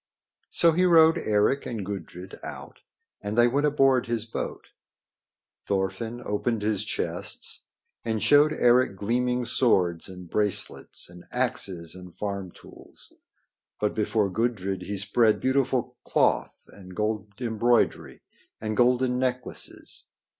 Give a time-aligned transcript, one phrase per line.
[0.49, 2.79] So he rowed Eric and Gudrid out
[3.21, 4.69] and they went aboard his boat.
[5.67, 7.65] Thorfinn opened his chests
[8.03, 13.13] and showed Eric gleaming swords and bracelets and axes and farm tools.
[13.79, 18.21] But before Gudrid he spread beautiful cloth and gold embroidery
[18.59, 20.07] and golden necklaces.